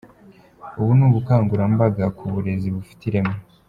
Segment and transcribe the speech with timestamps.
[0.79, 3.35] Ubu ni ubukangurambaga ku burezi bufite ireme.